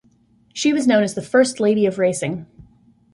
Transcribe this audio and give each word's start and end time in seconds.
She 0.51 0.73
was 0.73 0.87
known 0.87 1.03
as 1.03 1.13
the 1.13 1.21
first 1.21 1.59
lady 1.59 1.85
of 1.85 1.99
racing. 1.99 2.47